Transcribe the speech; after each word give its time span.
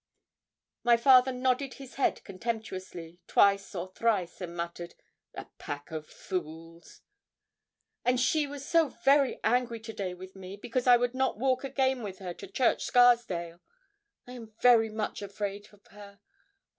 My 0.83 0.97
father 0.97 1.31
nodded 1.31 1.75
his 1.75 1.93
head 1.93 2.23
contemptuously, 2.23 3.19
twice 3.27 3.75
or 3.75 3.87
thrice, 3.93 4.41
and 4.41 4.57
muttered, 4.57 4.95
'A 5.35 5.45
pack 5.59 5.91
of 5.91 6.07
fools!' 6.07 7.01
'And 8.03 8.19
she 8.19 8.47
was 8.47 8.65
so 8.65 8.87
very 8.89 9.39
angry 9.43 9.79
to 9.81 9.93
day 9.93 10.15
with 10.15 10.35
me, 10.35 10.57
because 10.57 10.87
I 10.87 10.97
would 10.97 11.13
not 11.13 11.37
walk 11.37 11.63
again 11.63 12.01
with 12.01 12.17
her 12.17 12.33
to 12.33 12.47
Church 12.47 12.83
Scarsdale. 12.85 13.61
I 14.25 14.31
am 14.31 14.55
very 14.59 14.89
much 14.89 15.21
afraid 15.21 15.71
of 15.71 15.85
her. 15.91 16.19